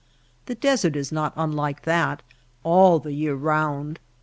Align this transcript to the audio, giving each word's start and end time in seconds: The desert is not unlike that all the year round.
The 0.47 0.55
desert 0.55 0.95
is 0.95 1.11
not 1.11 1.31
unlike 1.35 1.83
that 1.83 2.23
all 2.63 2.97
the 2.97 3.13
year 3.13 3.35
round. 3.35 3.99